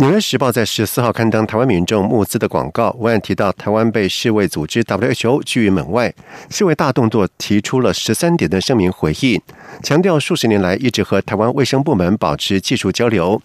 [0.00, 6.10] 纽约时报》在十四号刊登台湾民众募资的广告，文案提到台湾被世卫组织 WHO 拒于门外，
[6.48, 9.38] 世卫大动作提出了十三点的声明回应，
[9.82, 13.38] 强调数十年来一直和台湾卫生部门保持技术交流。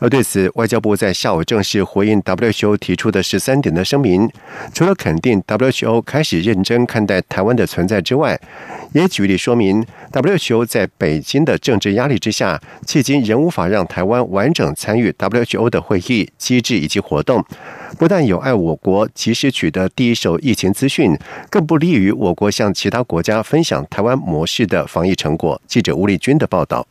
[0.00, 4.30] 而对此，外交部在下午正式回应 WHO 提出的十三点的声明，
[4.72, 8.40] 除了肯定 WHO 开始认真看待台湾的存在之外，
[8.94, 15.97] 也举例说明 WHO 在北京的政治压力之下，迄今仍无法让台湾完整参与 WHO 的会。
[15.98, 17.44] 议机制以及活动，
[17.98, 21.16] 不但有碍我国及时取得第一手疫情资讯，
[21.50, 25.60] 更不利于我国向其他国家分享台湾模式的防疫成果。
[25.66, 26.86] 记者吴丽君的报道。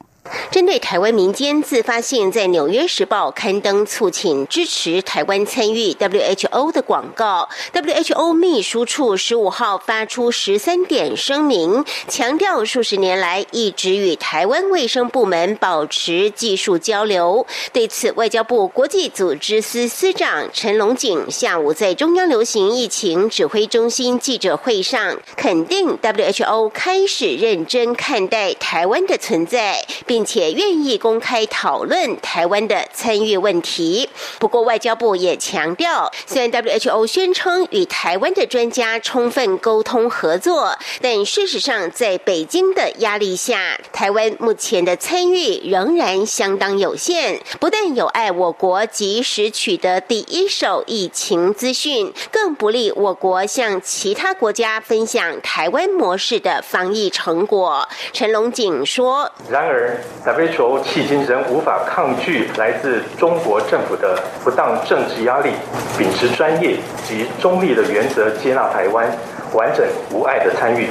[0.51, 17.45] 针对台湾民间自发性在《纽约时报》刊登促请支持台湾参与 WHO 的广告，WHO 秘书处十五号发出十三点声明，强调数十年来一直与台湾卫生部门保持技术交流。
[17.71, 30.16] 对此，外交部国际组织司司长陈龙景下午在中央流行疫情指挥中心记者会上，肯定 WHO 开始认真看待台湾的存在，并。
[30.17, 34.09] 并且愿意公开讨论台湾的参与问题。
[34.39, 47.39] 不过，外交部也强调，虽然 WHO 宣称与台湾的专家充分沟通合作，但事实上，在北京的压力下，台湾目前的参与仍然相当有限。
[47.59, 57.87] 不但有碍我国及时取得第一手疫情资讯，更不利我国向其他国家分享台湾模式的防疫成果。
[58.11, 65.51] 陈龙景说：“然而。” WHO 迄今仍无法抗拒来自中国政府的不当政治压力，
[65.97, 66.75] 秉持专业
[67.07, 69.09] 及中立的原则，接纳台湾
[69.53, 70.87] 完整无碍的参与，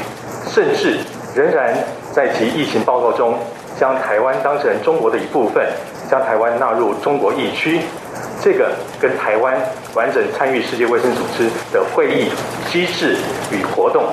[0.48, 0.98] 甚至
[1.34, 1.74] 仍然
[2.12, 3.38] 在其疫情报告中
[3.78, 5.66] 将台湾当成中国的一部分，
[6.10, 7.80] 将台湾纳入中国疫区。
[8.42, 9.54] 这个跟台湾
[9.94, 12.30] 完整参与世界卫生组织的会议
[12.70, 13.16] 机制
[13.50, 14.04] 与活动。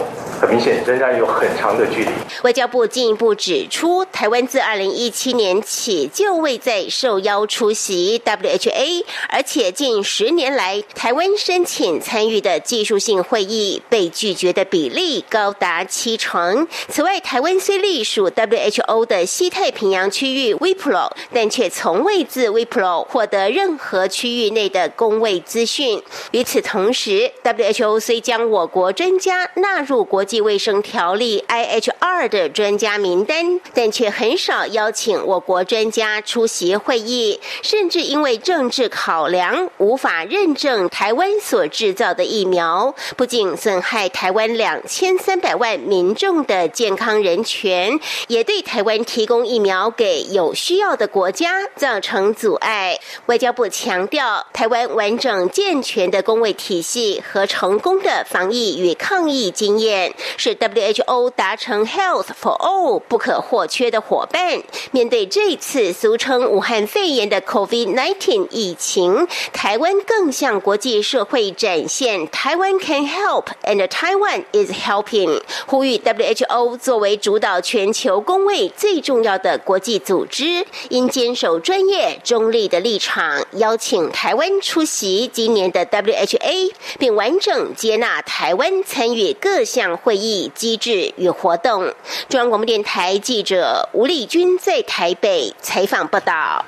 [0.44, 2.10] 很明显，仍然有很长的距离。
[2.44, 16.68] 外交部进一步指出，台湾自二零一七年起就未再受邀出席 WHA，而且近十年来，台湾申请参与的技术性会议被拒绝的比例高达七成。
[16.90, 26.04] 此外，台湾虽隶属 WHO 的西太平洋区域 WPRO，但却从未自 WIPRO 获得任何区域内的公卫资讯。
[26.32, 30.33] 与此同时，WHO 虽将我国专家纳入国际。
[30.34, 52.98] 际卫生条例 （IHR） 的专家名单，但却很少邀请我国专家出席会议，甚至因为政治考量，无法认证台湾所制造的疫苗，不仅损害台湾两千三百万民众的健康人权，也对台湾提供疫苗给有需要的国家造成阻碍。
[53.28, 60.13] 外交部强调，台湾完整健全的公卫体系和成功的防疫与抗疫经验。
[60.38, 64.62] 是 WHO 达成 Health for All 不可或缺的伙伴。
[64.92, 90.24] 面对这次俗称武汉肺炎的 COVID-19 疫情，台湾更向国际社会展现台湾 can help and Taiwan is helping，呼吁 WHO 作为主导全球公卫最重要的国际组织，应坚守专业中立的立场，邀请台湾出席今年的 WHA，并完整接纳台湾参与各项会。
[90.24, 91.94] 议机制与活动，
[92.30, 96.64] 中央广播电台记者吴丽君在台北采访报道。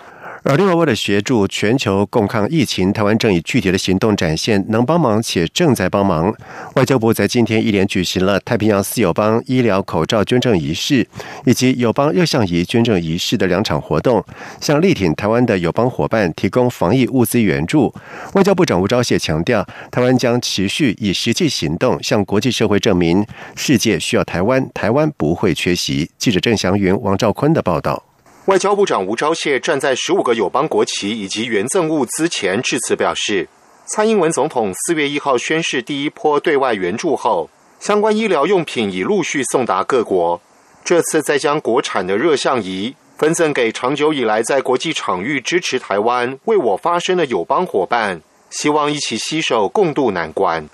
[0.47, 6.31] 而另外，为了协助全球共抗疫情，台湾正以具体的行动展现能帮忙且正在帮忙。
[6.75, 11.07] 外交部在今天一连举行了太平洋四友邦医疗口罩捐赠仪式
[11.46, 14.23] 以及友邦热像仪捐赠仪式的两场活动，
[14.61, 17.91] 向力挺台湾的友邦伙伴提供防疫物资援助。
[18.34, 23.25] 外交部长吴钊燮强调，台湾将持续以实际行动向国际社会证明，
[23.55, 26.11] 世界需要台湾，台湾不会缺席。
[26.20, 28.03] 记者郑祥云、王兆坤的报道。
[28.46, 33.50] 外交部长吴钊燮站在十五个友邦国旗以及援赠物资前致辞，表示，
[33.88, 37.50] 蔡英文总统四月一号宣誓第一波对外援助后，
[37.80, 40.40] 相关医疗用品已陆续送达各国。
[40.84, 48.22] 这次再将国产的热像仪分赠给长久以来在国际场域支持台湾、为我发声的友邦伙伴，
[48.52, 50.70] 希望一起携手共度难关。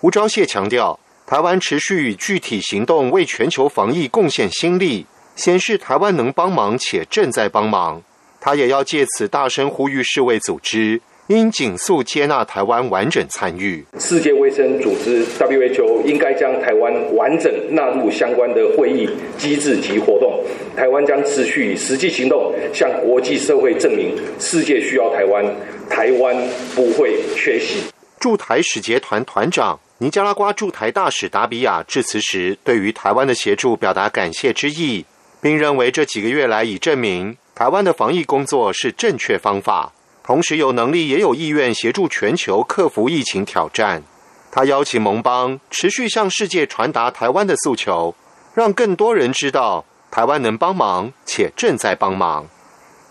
[0.00, 8.02] 吴钊燮强调，台湾持续以具体行动为全球防疫贡献心力，显示台湾能帮忙且正在帮忙。
[8.40, 11.00] 他也要借此大声呼吁世卫组织。
[11.28, 20.40] 应紧速接纳台湾完整参与世界卫生组织 （WHO），应该将台湾完整纳入相关的会议机制及活动。
[20.76, 25.44] 台湾将持续以实际行动向国际社会证明，世界需要台湾，
[25.90, 26.36] 台湾
[26.76, 27.80] 不会缺席。
[28.20, 35.04] 驻台使节团团长、尼加拉瓜驻台大使达比亚致辞时，对于台湾的协助表达感谢之意，
[35.46, 39.92] 并认为这几个月来已证明台湾的防疫工作是正确方法。
[40.24, 44.02] 同时有能力也有意愿协助全球克服疫情挑战。
[44.50, 48.16] 他邀请盟邦持续向世界传达台湾的诉求，
[48.54, 52.48] 让更多人知道台湾能帮忙且正在帮忙。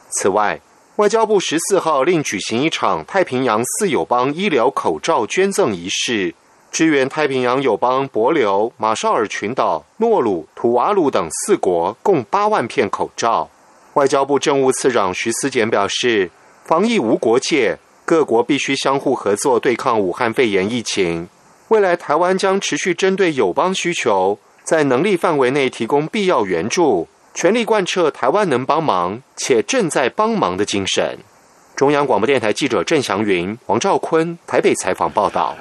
[0.10, 0.60] 此外，
[0.98, 6.36] 外交部十四号另举行一场太平洋四友邦医疗口罩捐赠仪式，
[6.76, 13.50] 支援太平洋友邦帛琉、马绍尔群岛、诺鲁、图瓦鲁等四国共八万片口罩。
[13.94, 16.30] 外交部政务次长徐思俭表示。
[16.66, 21.30] 防疫无国界，各国必须相互合作对抗武汉肺炎疫情。
[21.70, 31.20] 未来台湾将持续针对友邦需求，在能力范围内提供必要援助，全力贯彻台湾能帮忙且正在帮忙的精神。
[31.74, 35.56] 中央广播电台记者郑祥云、王兆坤台北采访报道。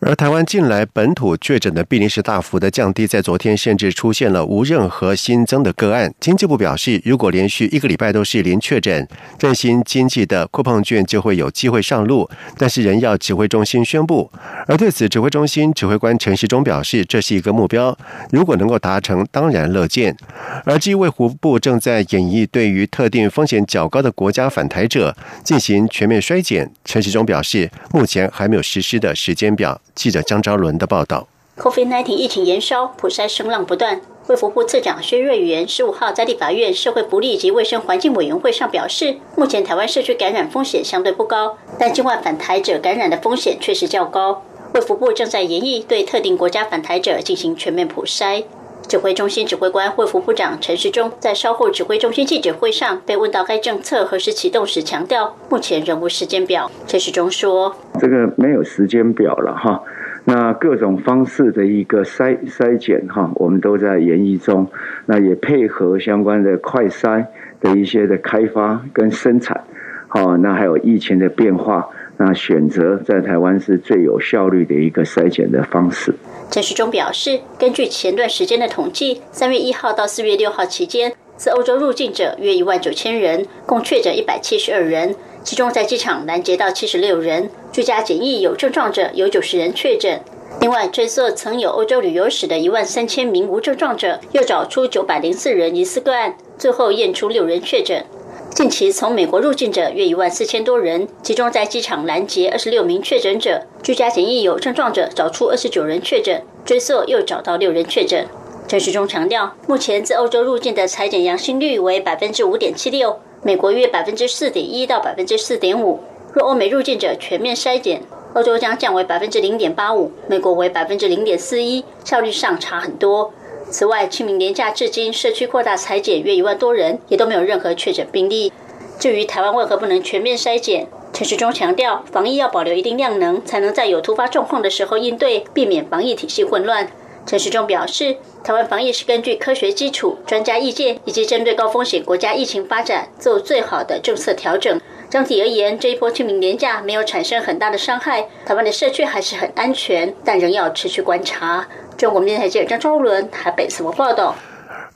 [0.00, 6.14] 而台湾近来本土确诊的病例是大幅的降低，在昨天甚至出现了无任何新增的个案。
[6.20, 14.30] 经济部表示，如果连续一个礼拜都是零确诊，振兴经济的扩碰券就会有机会上路，但是仍要指挥中心宣布。
[14.68, 17.98] 而对此，指挥中心指挥官陈时中表示，这是一个目标，
[18.30, 20.16] 如果能够达成，当然乐见。
[20.64, 26.70] 而基卫湖部正在演绎对于特定风险较高的国家返台者进行全面衰减。
[26.84, 29.80] 陈时中表示，目前还没有实施的时间表。
[29.98, 34.00] 记者张昭伦的报道：COVID-19 疫情延烧，普筛声浪不断。
[34.28, 44.44] 卫福部次长薛瑞元十五号在立法院社会福利及卫生环境委员会上表示，目前台湾社区感染风险相对不高，但境外返台者感染的风险确实较高。
[44.72, 48.44] 卫福部正在研议对特定国家返台者进行全面普筛。
[48.88, 56.70] 指挥中心指挥官卫福部长陈时中在稍后指挥中心记者会上被问到该政策何时启动时，强调目前仍无时间表。
[56.86, 59.82] 陈时中说：“这个没有时间表了哈，
[60.24, 64.66] 那各种方式的一个筛筛检哈，我们都在研议中，
[65.04, 67.26] 那也配合相关的快筛
[67.60, 69.64] 的一些的开发跟生产，
[70.08, 71.88] 好，那还有疫情的变化。”
[72.20, 76.12] 那选择在台湾是最有效率的一个筛检的方式。
[76.50, 85.14] 陈时中表示，根据前段时间的统计，三月一号到四月六号期间，自欧洲入境者约一万九千人，共确诊一百七十二人，
[85.44, 90.20] 其中在机场拦截到七十六人，居家检疫有症状者有九十人确诊。
[90.60, 98.04] 另外，追溯曾有欧洲旅游史的一万三千名无症状者，又找出九百零四人疑似个案，最后验出六人确诊。
[98.50, 108.26] 近期从美国入境者约一万四千多人，其中在机场拦截二十六名确诊者，居家检疫有症状者找出二十九人确诊，追溯又找到六人确诊。
[108.66, 116.00] 陈时中强调，目前自欧洲入境的裁检阳性率为百分之五点七六，美国约百分之四点一到百分之四点五。
[116.32, 118.02] 若欧美入境者全面筛检，
[118.34, 123.32] 欧洲将降为百分之零点八五，美国为百分之零点四一，效率上差很多。
[123.70, 128.52] 此外，清明年假至今，社区扩大裁减约一万多人，也都没有任何确诊病例。
[128.98, 136.88] 至于台湾为何不能全面筛检，陈时中强调，防疫要保留一定量能，才能在有突发状况的时候应对，避免防疫体系混乱。
[137.26, 144.80] 陈时中表示，台湾防疫是根据科学基础、专家意见以及针对高风险国家疫情发展做最好的政策调整。
[145.10, 151.66] 整体而言，这一波清明年假没有产生很大的伤害，台湾的社区还是很安全，但仍要持续观察。
[151.98, 154.32] 中国电台记者张昭伦台北什么报道？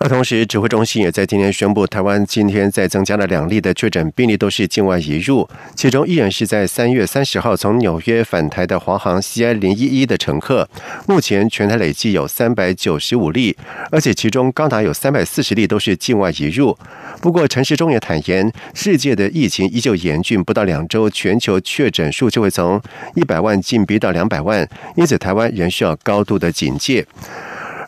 [0.03, 10.69] 而同时，指挥中心也在今天宣布，台湾今天再增加了两例的确诊病例，都是境外移入，其中一人是在三月三十号从纽约返台的华航 CI 零一一的乘客。
[11.07, 13.57] 目前全台累计有三百九十五例，
[13.93, 16.77] 而且其中高达有三百四十例都是境外移入。
[17.21, 22.83] 不过，陈时中也坦言，世界的疫情依旧严峻，不到两周，全球确诊数就会从
[23.15, 27.07] 一百万进逼到两百万，因此台湾仍需要高度的警戒。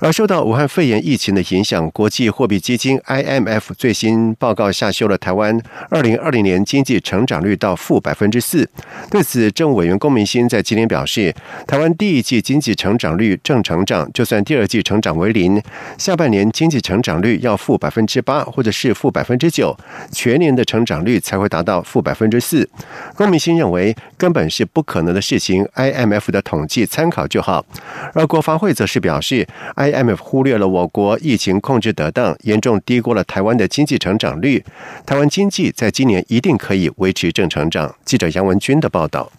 [0.04, 5.58] 而受到武汉肺炎疫情的影响，国际货币基金 IMF 最新报告下修了台湾
[5.88, 8.68] 二零二零年经济成长率到负百分之四。
[9.10, 11.34] 对此，政务委员龚明鑫在今天表示，
[11.66, 15.62] 台湾第一季经济成长率正成长，就算第二季成长为零，
[15.96, 19.74] 下半年经济成长率要负百分之八或者是负百分之九，
[20.12, 22.68] 全年的成长率才会达到负百分之四。
[23.16, 27.64] 龚明鑫认为，根本是不可能的事情，IMF 的统计参考就好。
[28.12, 34.64] 而国发会则是表示，I IMF 忽略了我国疫情控制得当，严重低估了台湾的经济成长率。
[35.06, 37.94] 台湾经济在今年一定可以维持正成长。
[38.04, 39.30] 记者杨文军的报道。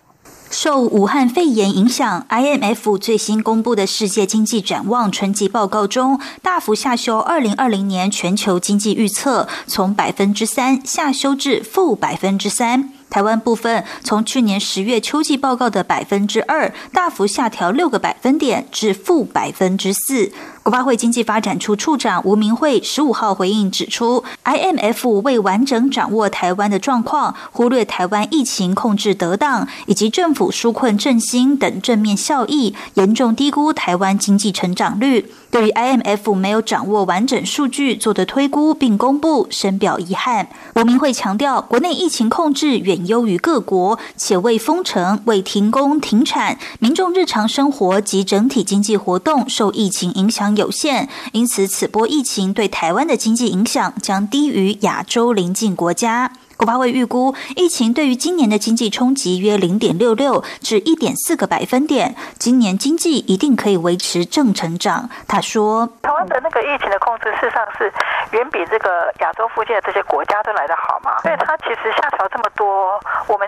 [0.51, 12.91] 受武汉肺炎影响，IMF 最新公布的世界经济展望春季报告中，大幅下修2020年全球经济预测，从百分之三下修至负百分之三。
[13.09, 20.31] 台湾部分从去年十月秋季报告的百分之二，大幅下调六个百分点至负百分之四。
[20.65, 35.31] 国发会经济发展处处长吴明慧十五号回应指出，IMF 未完整掌握台湾的状况，忽略台湾疫情控制得当以及政府纾困振兴等正面效益，严重低估台湾经济成长率。
[35.51, 40.50] 对于 IMF 没有掌握完整数据做的推估并公布，深表遗憾。
[40.75, 56.31] 吴明慧强调，国内疫情控制远优于各国，且未封城、未停工停产，民众日常生活及整体经济活动受疫情影响有限，因此此波疫情对台湾的经济影响将低于亚洲邻近国家。
[56.57, 65.09] 国发会预估，疫情对于今年的经济冲击约零点六六至一点四个百分点，今年经济一定可以维持正成长。
[65.27, 67.91] 他说：“台湾的那个疫情的控制，事实上是
[68.31, 71.19] 远比这个亚洲附近的这些国家都来得好嘛。
[71.21, 73.47] 所以它其实下调这么多，我们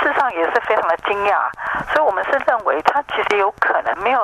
[0.00, 1.50] 事实上也是非常的惊讶。
[1.92, 4.20] 所以我们是认为，它其实有可能没有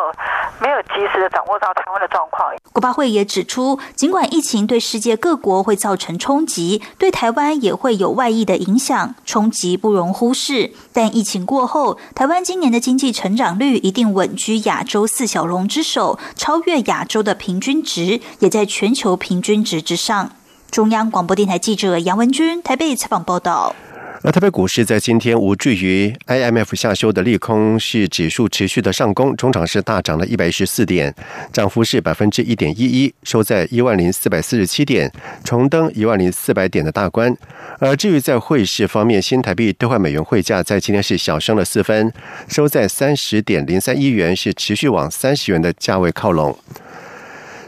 [0.61, 8.11] 没有及时的掌握到台湾的状况。”国发会也指出，尽管疫情对世界各国会造成冲击，对台湾也会有。
[8.21, 20.33] 外溢的影响冲击不容忽视，但疫情过后，台湾今年的经济成长率一定稳居亚洲四小龙之首，超越亚洲的平均值，也在全球平均值之上。
[20.71, 23.75] 中央广播电台记者杨文君台北采访报道。
[24.23, 31.15] 而台北股市在今天无惧于 IMF 下修的利空，是指数持续的上攻，中场是大涨了一百一十四点，
[31.51, 35.11] 涨幅是百分之一点一一，收在一万零四百四十七点，
[35.43, 37.35] 重登一万零四百点的大关。
[37.79, 42.13] 而至于在汇市方面，新台币兑换美元汇价在今天是小升了四分，
[42.47, 46.59] 收在三十点零三一元，是持续往三十元的价位靠拢。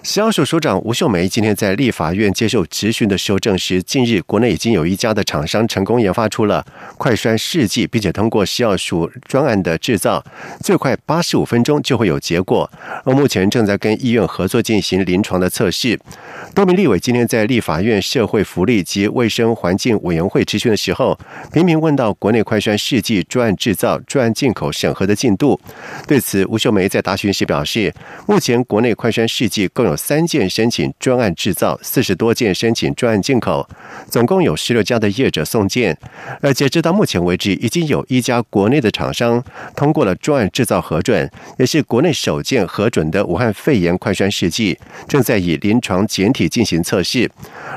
[0.04, 6.66] 食药署署长吴秀梅今天在立法院接受质询的时候证实，近日国内已经有一家的厂商成功研发出了
[6.99, 10.25] 快栓试剂，并且通过食药署专案的制造，
[10.61, 12.68] 最快八十五分钟就会有结果。
[13.04, 15.97] 而目前正在跟医院合作进行临床的测试。
[16.52, 21.16] 多名立委今天在立法院社会福利及卫生环境委员会质询的时候，
[21.52, 25.59] 频频问到国内快栓试剂专案制造、专案进口审核的进度。
[26.09, 27.94] 对此，吴秀梅在答询时表示，
[28.26, 29.91] 目前国内快栓试剂共有。
[29.92, 33.68] 有三件申请专案制造，四十多件申请专案进口，
[34.08, 35.96] 总共有十六家的业者送件。
[36.40, 39.44] 而截至到目前为止，已经有一家国内的厂商
[39.76, 47.30] 通过了专案制造核准，也是国内首件核准的武汉肺炎快栓试剂，正在以临床简体进行测试。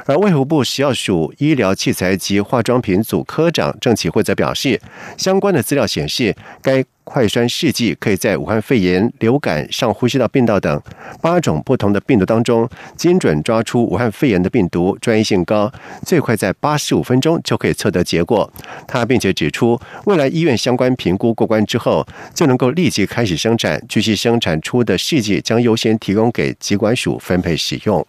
[0.05, 4.79] 而卫福部食药署医疗器材及化妆品组科长郑启慧则表示，
[5.17, 6.85] 相关的资料显示，该。
[7.05, 10.81] 快栓试剂可以在武汉肺炎、流感、上呼吸道病毒等
[11.21, 15.71] 八种不同的病毒当中，精准抓出武汉肺炎的病毒，专业性高，
[16.03, 18.51] 最快在八十五分钟就可以测得结果。
[18.87, 28.05] 他并且指出，未来医院相关评估过关之后，就能够立即开始生产，据悉生产出的试剂将优先提供给疾管署分配使用。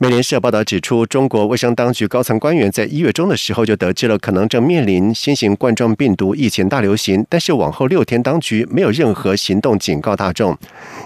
[0.00, 10.56] 美联社报道指出，中国卫生当局高层官员在一月中的时候就得知了可能正面临新型冠状病毒疫情大流行，但是往后六天当局没有任何行动警告大众，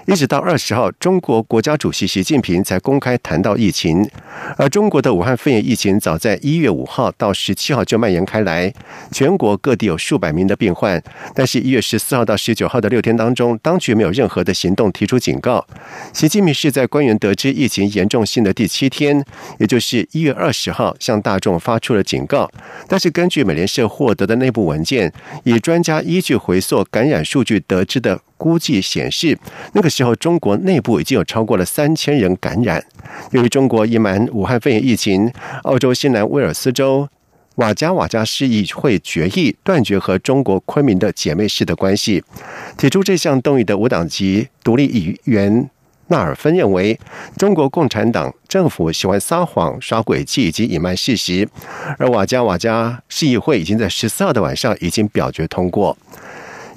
[0.07, 4.09] 一直到二十号，中国国家主席习近平才公开谈到疫情。
[4.57, 8.73] 而中国的武汉肺炎疫情早在一月五号到十七号就蔓延开来，
[9.11, 11.03] 全国各地有数百名的病患，
[11.35, 15.67] 但是一月十四号到十九号的六天当中，当局没有任何的行动提出警告。
[16.13, 18.93] 习近平是在官员得知疫情严重性的第七。
[18.93, 19.25] 天，
[19.59, 22.51] 也就是一月二十号，向大众发出了警告。
[22.87, 25.11] 但是，根据美联社获得的内部文件，
[25.45, 29.39] 以专家依据回溯感染数据得知的估计显示，
[29.73, 32.85] 那个时候中国内部已经有超过了三千人感染。
[33.31, 35.33] 由于中国隐瞒武汉肺炎疫情，
[35.63, 37.09] 澳洲新南威尔斯州
[37.55, 42.25] 瓦加瓦加市议会决议断绝和中国昆明的姐妹市的关系。
[42.77, 45.71] 提出这项动议的无党籍独立议员。
[46.09, 46.99] 纳尔芬认为，
[47.39, 51.49] 中国共产党政府喜欢撒谎、耍诡计以及隐瞒事实，
[51.97, 55.97] 而瓦加瓦加市议会已经在十四号的晚上已经表决通过。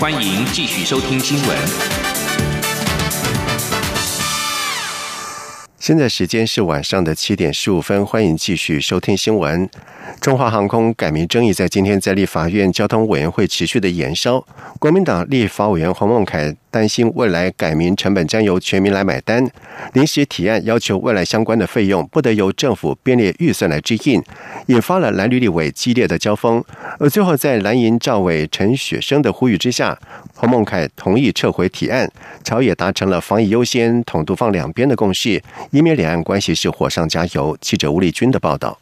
[0.00, 1.58] 欢迎继续收听新闻。
[5.80, 9.68] 现在时间是晚上的七点十五分，欢迎继续收听新闻。
[10.20, 14.46] 中华航空改名争议在今天在立法院交通委员会持续的延烧，
[14.78, 16.54] 国民党立法委员黄孟凯。
[16.70, 19.48] 担心未来改名成本将由全民来买单，
[19.92, 24.22] 临时提案要求未来相关的费用不得由政府编列预算来支应，
[24.66, 26.62] 引发了蓝绿立委激烈的交锋。
[26.98, 29.98] 而最后在蓝营赵伟、陈雪生的呼吁之下，
[30.34, 32.10] 黄孟凯同意撤回提案，
[32.44, 37.56] 朝野达成了防疫优先、统独放两边的共识，以免两岸关系是火上加油。
[37.60, 38.78] 记者吴立军的报道。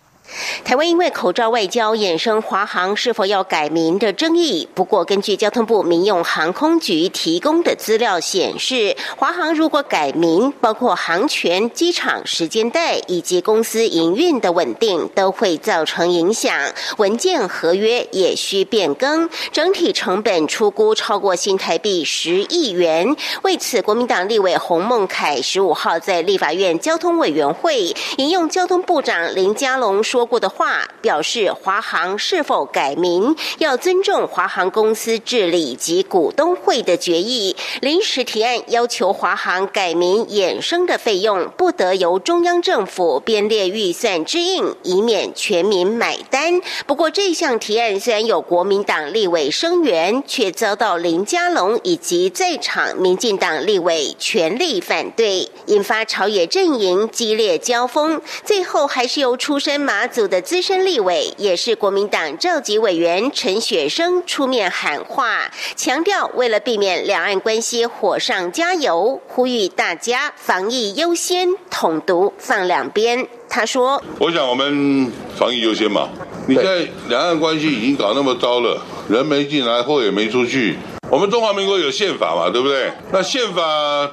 [0.64, 4.68] 台湾因为口罩外交衍生华航是否要改名的争议。
[4.75, 16.52] 不过，根据交通部民用航空局提供的资料显示，华航如果改名，包括航权、机场时间带以及公司营运的稳定，都会造成影响。
[16.97, 23.14] 文件合约也需变更，整体成本出估超过新台币十亿元。
[23.42, 30.15] 为此，国民党立委洪孟凯十五号在立法院交通委员会引用交通部长林佳龙说。
[30.16, 37.54] 说过的话表示，华航是否改名要尊重华航公司治理及股东会的决议。
[37.82, 46.62] 临时提案要求华航改名衍生的费用不得由中央政府编列预算支应，以免全民买单。
[46.87, 58.23] 不过，这项提案虽然有国民党立委声援，却遭到林佳龙以及在场民进党立委全力反对，引发朝野阵营激烈交锋。
[58.42, 60.06] 最后，还是由出身马。
[60.07, 73.27] 组的资深立委，也是国民党召集委员陈雪生出面喊话，强调为了避免两岸关系火上加油，呼吁大家防疫优先，统独放两边。
[73.49, 76.09] 他说：“我想我们防疫优先嘛，
[76.49, 80.77] 你在两岸关系已经搞那么糟了，人没进来，货也没出去。”
[81.09, 82.90] 我们中华民国有宪法嘛，对不对？
[83.12, 83.62] 那宪法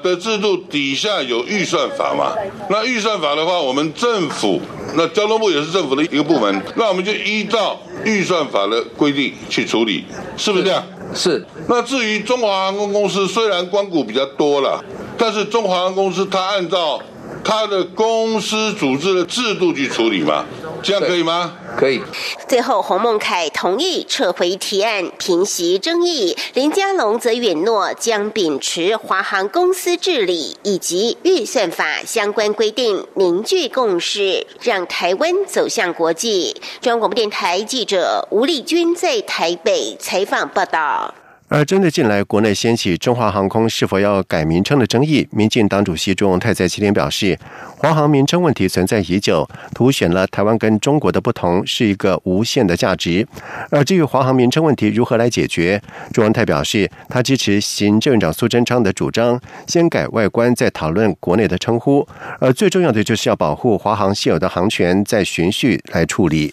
[0.04, 2.34] 的制度底下有预算法嘛？
[2.70, 4.62] 那预算法的话，我们政府，
[4.96, 10.06] 那交通部也是政府的一个部门，那我们就依照预算法的规定去处理，
[10.38, 10.84] 是不是这样？
[11.16, 11.44] 是。
[11.68, 14.84] 那至于中华航空公司，虽然光股比较多了，
[15.18, 17.02] 但是中华航空公司它按照
[17.44, 20.46] 它的公司组织的制度去处理嘛，
[20.82, 21.54] 这样可以吗？
[21.78, 22.02] 可以。
[22.48, 26.36] 最后，洪孟凯同意撤回提案，平息争议。
[26.54, 36.56] 林佳龙则允诺将秉持华航公司治理以及预算法相关规定，凝聚共识，让台湾走向国际。
[36.82, 41.14] 中央广播电台记者吴丽君在台北采访报道。
[41.50, 47.38] 而针对近来国内掀起中华航空是否要改名称的争议，民进党主席朱荣泰在今天表示，
[47.78, 53.28] 华航名称问题存在已久，凸显了台湾跟中国的不同，是一个无限的价值。
[53.70, 55.80] 而至于华航名称问题如何来解决，
[56.12, 62.08] 朱荣泰表示，他支持行政院长苏贞昌的主张，先改外观，再讨论国内的称呼。
[62.40, 66.52] 而最重要的就是要保护华航现有的航权，再循序来处理。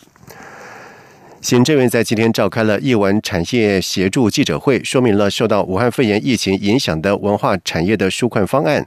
[1.40, 8.86] 行政院在今天召开了译文产业协助记者会，说明了受到武汉肺炎疫情影响的文化产业的纾困方案。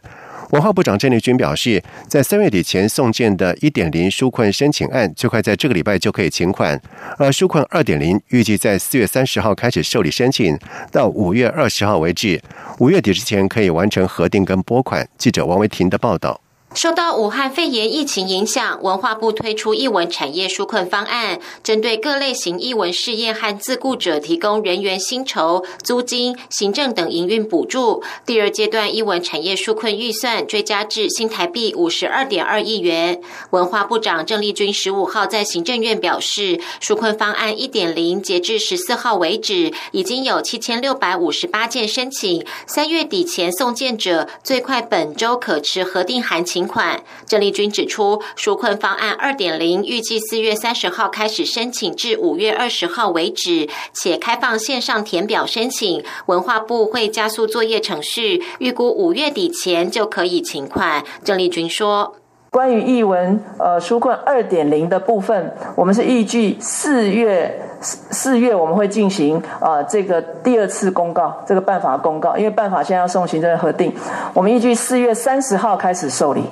[0.51, 6.77] 文化部长郑丽君表示，在三月底前送件的一点零纾困申请案，最快在这个礼拜就可以请款；
[7.17, 10.55] 而纾困二点零预计在四月三十号开始受理申请，
[10.91, 12.39] 到五月二十号为止，
[12.77, 15.09] 五月底之前可以完成核定跟拨款。
[15.17, 16.42] 记者王维婷的报道。
[16.73, 28.03] 受到武汉肺炎疫情影响，文化部推出译文产业纾困方案，针对各类型译文事业和自雇者提供人员薪酬、租金、行政等营运补助。
[28.25, 33.21] 第二阶段译文产业纾困预算追加至新台币五十二点二亿元。
[33.51, 46.62] 文化部长郑丽君十五号在行政院表示，纾困方案一点零截至十四号为止，已经有七千六百五十八件申请，三月底前送件者最快本周可持核定函请。
[46.67, 47.03] 款。
[47.25, 56.03] 郑丽君指出，纾困方案二点零预计四月三十号开始申请，至五月二十号为止，且开放线上填表申请。
[56.27, 61.03] 文化部会加速作业程序，预估五月底前就可以请款。
[61.23, 62.15] 郑丽君说。
[62.53, 73.91] 关于译文呃纾困二点零的部分，我们是预计四月四四月我们会进行呃这个第二次公告，这个办法公告，因为办法现在要送行政核定，
[74.35, 76.43] 我们预计四月三十号开始受理，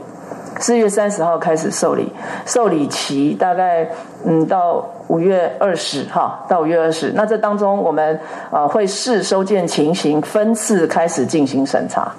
[0.59, 2.11] 四月三十号开始受理，
[2.47, 3.87] 受理期大概
[4.25, 12.11] 嗯到五月二十号到五月二十，那这当中我们呃会视收件情形分次开始进行审查。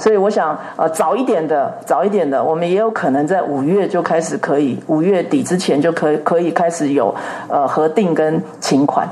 [0.00, 7.14] 所以我想，呃，早一点的，早一点的，我们也有可能在五月就开始可以，五月底之前就可以可以开始有
[7.50, 9.06] 呃核定跟请款。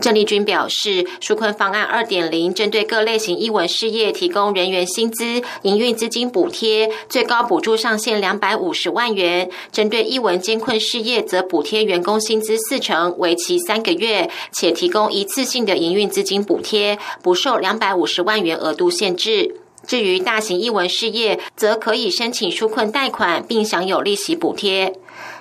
[0.00, 19.56] 郑丽君表示，纾困方案二点零针对各类型译文事业提供人员薪资、营运资金补贴，最高补助上限两百五十万元；针对译文艰困事业，则补贴员工薪资四成，为期三个月，且提供一次性的营运资金补贴，不受两百五十万元额度限制。
[19.86, 24.94] 至于大型译文事业，则可以申请纾困贷款，并享有利息补贴。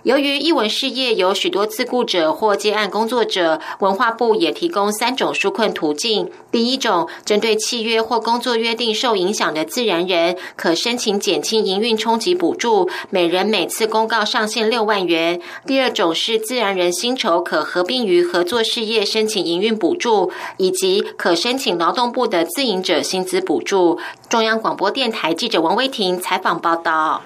[0.03, 6.29] 由于译文事业有许多自雇者或接案工作者，文化部也提供三种纾困途径。
[6.51, 15.41] 第一种，针对契约或工作约定受影响的自然人，可申请减轻营运冲击补助，每人每次公告上限六万元。
[15.65, 23.97] 第二种是自然人薪酬可合并于合作事业申请营运补助，以及可申请劳动部的自营者薪资补助。
[24.29, 27.21] 中央广播电台记者王威婷采访报道。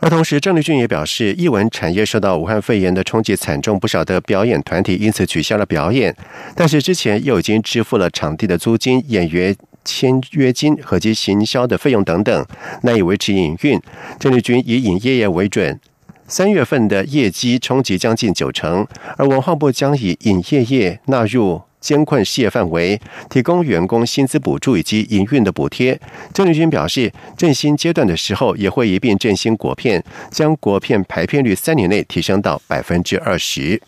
[0.00, 6.14] 而同时，郑丽君也表示，艺文产业受到武汉肺炎的冲击惨重，不少的表演团体因此取消了表演。
[6.54, 12.46] 但是之前又已经支付了场地的租金、演员签约金和及行销的费用等等，
[12.82, 13.80] 难以维持营运。
[14.20, 15.80] 郑丽君以影业业为准，
[16.28, 21.62] 三月份的业绩冲击将近九成，而文化部将以影业业纳入。
[21.80, 26.00] 监困事业范围，提供员工薪资补助以及营运的补贴。
[26.32, 33.80] 郑丽君表示，振兴阶段的时候也会一并振兴果片，将果片排片率三年内提升到百分之二十。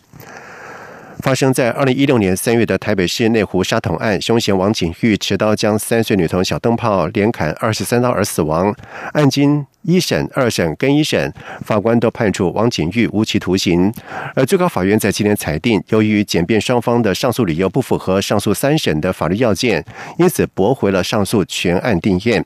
[1.21, 8.75] 发生在二零一六年三月的台北市内湖杀童案，凶嫌王景玉持刀将三岁女童小灯泡连砍二十三刀而死亡。
[9.13, 11.31] 案经一审、二审跟一审，
[11.63, 13.93] 法官都判处王景玉无期徒刑。
[14.33, 19.85] 而最高法院在今天裁定，由于检辩双方的上诉理由不符合上诉三审的法律要件，
[20.17, 22.43] 因此驳回了上诉全案定验。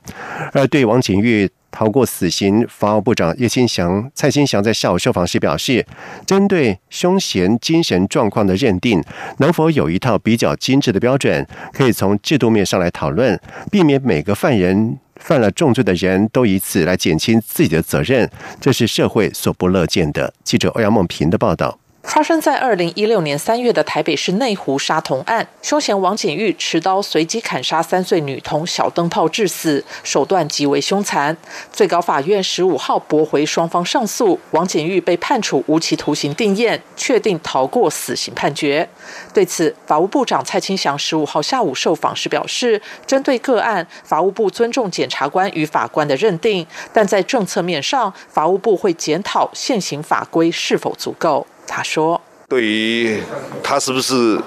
[0.52, 1.50] 而对王景玉。
[1.76, 5.86] 逃过死刑，法务部长叶新祥、蔡新祥在下午受访时表示，
[6.26, 9.04] 针对凶嫌精神状况的认定，
[9.40, 13.38] 能否有一套比较精致的标准，可以从制度面上来讨论，
[13.70, 18.30] 避免每个犯人犯了重罪的人都以此来减轻自己的责任，
[18.62, 20.34] 这是社会所不乐见的。
[20.46, 21.78] 记者欧阳梦平的报道。
[22.06, 31.36] 发生在二零一六年三月的台北市内湖杀童案，凶嫌王景玉持刀随机砍杀三岁女童小灯泡致死，手段极为凶残。
[31.74, 38.88] 最高法院十五号驳回双方上诉，王景玉被判处无期徒刑定验，确定逃过死刑判决。
[39.34, 51.46] 对此，法务部长蔡清祥十五号下午受访时表示，针对个案，法务部尊重检察官与法官的认定，但在政策面上，法务部会检讨现行法规是否足够。
[51.68, 53.20] 他说：“对于
[53.64, 54.40] 他是不是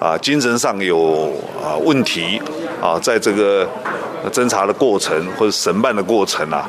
[0.00, 1.32] 啊精神上有
[1.62, 2.40] 啊问题
[2.82, 3.68] 啊，在这个
[4.32, 6.68] 侦查的过程或者审判的过程啊，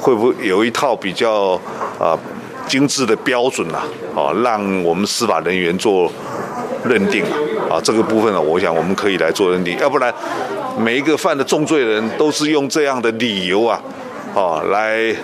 [0.00, 1.60] 会不会有一套比较
[1.98, 2.18] 啊
[2.66, 3.84] 精致的标准啊？
[4.16, 6.10] 啊，让我们司法人员做
[6.84, 7.76] 认定啊？
[7.76, 10.12] 啊，这个部分呢，我想我们可以来做认定，要不然
[10.78, 13.80] 每一个犯的重罪人都是用这样的理由啊，
[14.34, 15.14] 啊来。”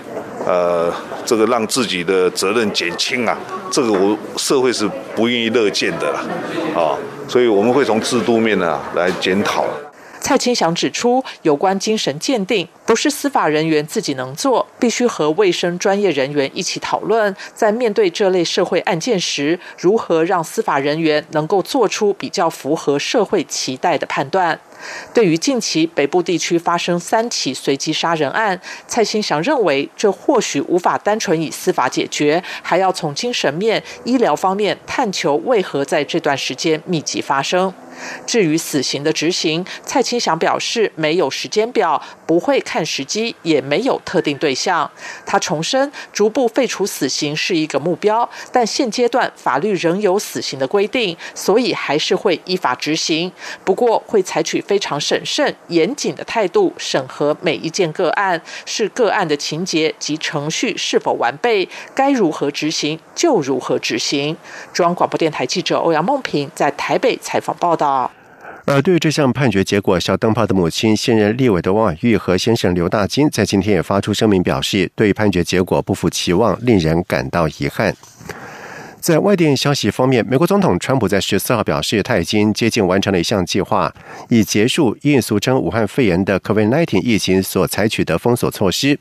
[0.49, 0.91] 呃，
[1.27, 3.37] 这个让自己的责任减轻啊，
[3.71, 6.25] 这个我社会是不愿意乐见的啦，
[6.75, 6.97] 啊，
[7.29, 9.67] 所以我们会从制度面呢来检讨。
[10.21, 24.59] 蔡清祥指出，有关精神鉴定不是司法人员自己能做，必须和卫生专业人员一起讨论，在面对这类社会案件时，如何让司法人员能够做出比较符合社会期待的判断。
[25.13, 37.73] 对于近期北部地区发生三起随机杀人案，蔡新祥认为，这或许无法单纯以司法解决，还要从精神面、医疗方面探求为何在这段时间密集发生。
[38.27, 44.91] 至于死刑的执行，蔡清祥表示没有时间表，不会看时机，也没有特定对象。
[45.25, 53.33] 他重申，逐步废除死刑是一个目标，但现阶段法律仍有死刑的规定，所以还是会依法执行。
[53.65, 64.37] 不过会采取非常审慎、严谨的态度审核每一件个案，是个案的情节及程序是否完备，该如何执行就如何执行。
[64.73, 67.88] 中央广播电台记者欧阳梦平在台北采访报道。
[68.65, 77.95] 而对于这项判决结果，小灯泡的母亲、现任立委的汪婉玉和先生刘大金在今天也发出声明，表示对判决结果不负期望，令人感到遗憾。
[79.01, 83.95] 在外电消息方面，美国总统川普在十四号表示，他已经接近完成了一项计划，
[84.29, 88.99] 以结束因俗称武汉肺炎的 COVID-19 疫情所采取的封锁措施。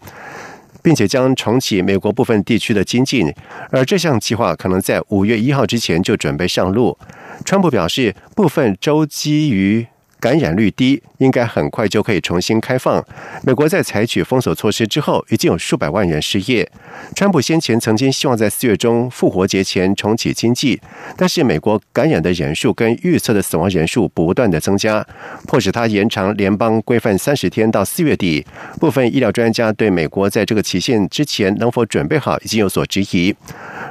[0.84, 3.26] 并且将重启美国部分地区的经济，
[3.71, 6.97] 而这项计划可能在五月一号之前就准备上路。
[7.45, 9.88] 川普表示，部分州基于。
[10.19, 13.06] 感染率低，应该很快就可以重新开放。
[13.43, 16.67] 美国在采取封锁措施之后，已经有数百万人失业。
[17.15, 20.82] 川普先前曾经希望在四月中复活节前重启经济，
[21.15, 25.06] 但是美国感染的人数跟预测的死亡人数不断的增加，
[25.45, 28.43] 迫使他延长联邦规范三十天到四月底。
[28.80, 33.36] 部分医疗专家对美国在这个期限之前能否准备好，已经有所质疑。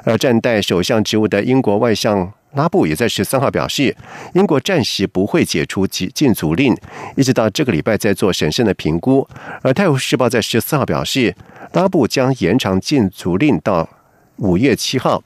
[0.02, 2.32] 而暂代首相职务的英国外相。
[2.56, 3.94] 拉布也在十三号表示，
[4.32, 6.74] 英国暂时不会解除禁禁足令，
[7.14, 9.28] 一直到这个礼拜再做审慎的评估。
[9.62, 11.36] 而《泰晤士报》在十四号表示，
[11.72, 13.86] 拉布将延长禁足令到
[14.36, 15.22] 五月七号。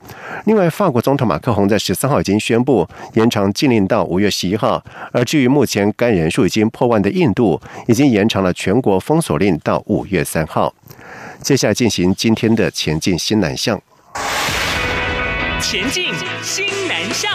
[0.46, 4.84] 另外，法国总统马克龙在十三号已经宣布延长禁令到五月十一号。
[5.12, 10.74] 而至于目前感染人数已经破万的印度，已经延长了全国封锁令到五月三号。
[11.40, 13.80] 接下来进行今天的前进新南向。
[15.60, 16.06] 前进
[16.42, 17.30] 新南上。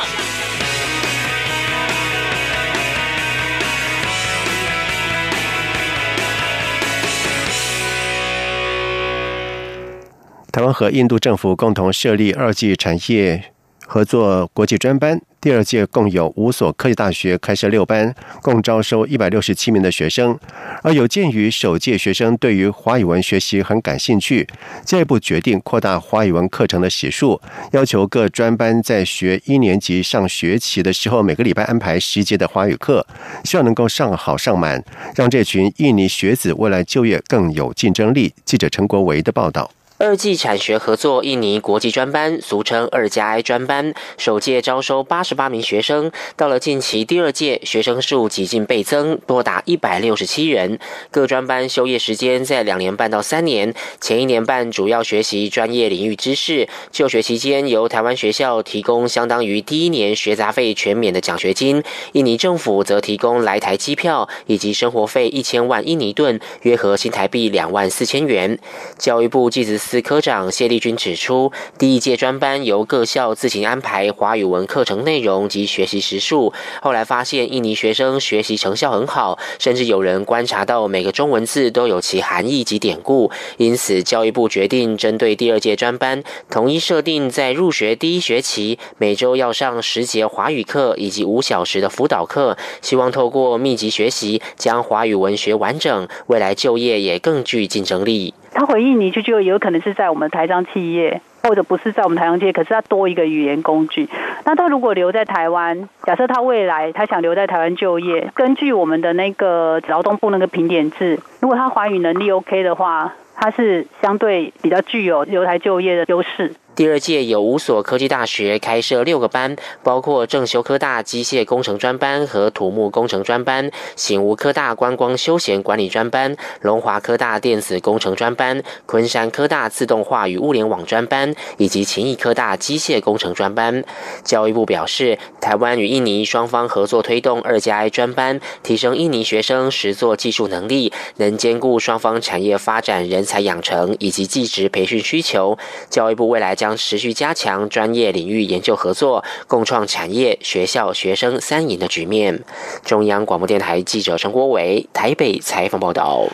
[10.51, 13.51] 台湾和印度政府共同设立二级产业
[13.85, 15.19] 合作国际专班。
[15.45, 20.35] 第二届共有五所科技大学开设六班，共招收一百六十七名的学生。
[20.81, 24.47] 而有鉴于首届学生对于华语文学习很感兴趣，
[24.83, 27.39] 进一步决定扩大华语文课程的时数，
[27.73, 33.05] 要求各专班在学一年级上学期的时候，每个礼拜安排十节的华语课，
[33.43, 34.83] 希望能够上好上满，
[35.15, 38.33] 让这群印尼学子未来就业更有竞争力。
[38.43, 39.69] 记者陈国维的报道。
[39.97, 46.11] 二技产学合作印尼国际专班，俗称二加 I 专班，首届招收八十八名学生。
[46.35, 50.79] 到了近期第二届，学生数几近倍增，多达一百六十七人。
[51.11, 56.67] 各专班修业时间在两年半到三年，前一年半主要学习专业领域知识。
[56.91, 61.81] 就学期间，由台湾学校提供相当于第一年学杂费全免的奖学金，
[62.11, 68.59] 印尼政府则提供来台机票以及生活费一千万印尼盾，约合新台币两万四千元。
[68.97, 69.84] 教育部继子。
[69.85, 76.51] 司科长谢立军指出，第一届专班由各校自行安排华语文课程内容及学习时数。
[76.81, 83.29] 后来发现印尼学生学习成效很好，甚至有人观察到每个中文字都有其含义及典故。
[83.57, 98.33] 因此，教育部决定针对第二届专班，统一设定在入学第一学期每周要上十节华语课以及五小时的辅导课，希望透过密集学习将华语文学完整，未来就业也更具竞争力。
[98.55, 104.07] 他回印尼就就有可能是在我们台商企业，或者不是在我们台商界，可是他多一个语言工具。
[104.45, 116.53] 那他如果留在台湾，假设他未来他想留在台湾就业，根据我们的那个劳动部那个评点制，如果他华语能力 OK 的话，他是相对比较具有留台就业的优势。
[116.75, 133.85] 第二届有五所科技大学开设六个班，包括正修科大机械工程专班和土木工程专班、醒吾科大观光休闲管理专班、龙华科大电子工程专班、昆山科大自动化与物联网专班以及勤益科大机械工程专班。
[134.25, 145.57] 教育部表示，台湾与印尼双方合作推动二加 I 专班，提升印尼学生实作技术能力，能兼顾双方产业发展、人才养成以及技职培训需求。
[145.89, 152.43] 教育部未来将将持续加强专业领域研究合作，共创产业、学校、学生三赢的局面。
[152.83, 156.25] 中央广播电台记者陈国伟台北采访报道。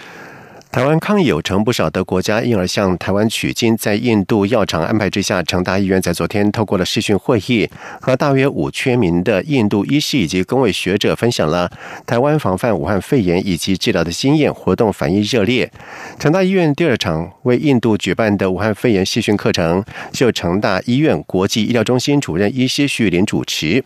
[0.72, 3.76] 台湾抗疫有成，不少的国家因而向台湾取经。
[3.76, 11.70] 在印度药厂安排之下，成大医院在昨天透过了视讯会议，和大约五千名的印度医师以及工位学者分享了
[12.06, 15.70] 台湾防范武汉肺炎以及治疗的经验，活动反应热烈。
[16.18, 19.84] 成大医院第二场为印度举办的武汉肺炎视讯课程，
[20.20, 23.84] 由成大医院国际医疗中心主任医师徐玉林主持。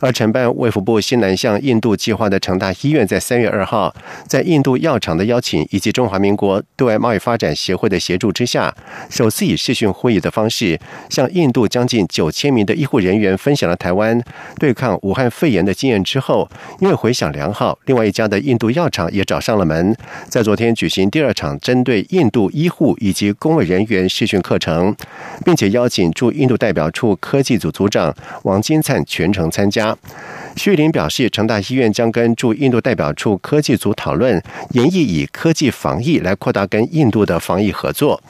[0.00, 3.94] 而承办卫福部新南向印度计划的成大医院，在三月二号，
[4.26, 6.21] 在印度药厂的邀请以及中华。
[6.22, 8.72] 民国对外贸易发展协会的协助之下，
[9.10, 10.78] 首次以视讯会议的方式，
[11.10, 14.22] 向印度将近九千名的医护人员分享了台湾
[14.60, 19.96] 对抗武汉肺炎的经验之后，因为回响良好，另外一家的印度药厂也找上了门，
[20.28, 24.94] 在昨天举行第二场针对印度医护以及工卫人员视讯课程，
[25.44, 29.96] 并且邀请驻印度代表处科技组组长王金灿全程参加。
[30.56, 38.22] 徐玉林表示，成大医院将跟驻印度代表处科技组讨论，研议以科技防疫来扩大跟印度的防疫合作。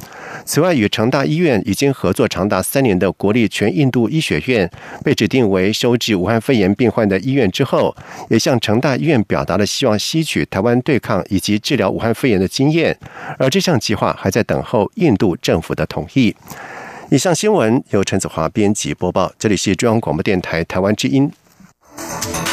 [0.44, 4.68] 此外，与成大医院已经合作长达三年的国立全印度医学院，
[5.04, 7.94] 被指定为收治武汉肺炎病患的医院之后，
[8.30, 12.96] 也向成大医院表达了希望吸取台湾对抗以及治疗武汉肺炎的经验。
[13.38, 16.34] 而这项计划还在等候印度政府的同意。
[17.10, 21.30] 以上新闻由陈子华编辑播报，这里是中央广播电台台湾之音。
[21.96, 22.51] Música